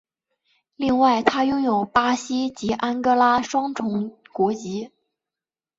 [0.77, 4.89] 另外他拥有巴西及安哥拉双重国籍。